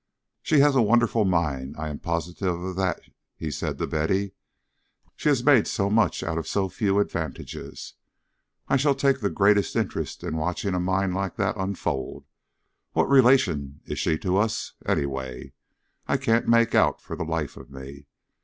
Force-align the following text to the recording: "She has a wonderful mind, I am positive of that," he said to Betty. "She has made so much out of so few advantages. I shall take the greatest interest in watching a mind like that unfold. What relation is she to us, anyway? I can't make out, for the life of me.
"She 0.41 0.61
has 0.61 0.75
a 0.75 0.81
wonderful 0.81 1.25
mind, 1.25 1.75
I 1.77 1.89
am 1.89 1.99
positive 1.99 2.59
of 2.59 2.75
that," 2.75 3.01
he 3.37 3.51
said 3.51 3.77
to 3.77 3.85
Betty. 3.85 4.31
"She 5.15 5.29
has 5.29 5.43
made 5.43 5.67
so 5.67 5.91
much 5.91 6.23
out 6.23 6.39
of 6.39 6.47
so 6.47 6.69
few 6.69 6.97
advantages. 6.97 7.93
I 8.67 8.77
shall 8.77 8.95
take 8.95 9.19
the 9.19 9.29
greatest 9.29 9.75
interest 9.75 10.23
in 10.23 10.37
watching 10.37 10.73
a 10.73 10.79
mind 10.79 11.13
like 11.13 11.35
that 11.35 11.55
unfold. 11.55 12.25
What 12.93 13.11
relation 13.11 13.81
is 13.85 13.99
she 13.99 14.17
to 14.17 14.37
us, 14.37 14.73
anyway? 14.87 15.53
I 16.07 16.17
can't 16.17 16.47
make 16.47 16.73
out, 16.73 16.99
for 16.99 17.15
the 17.15 17.23
life 17.23 17.55
of 17.55 17.69
me. 17.69 18.07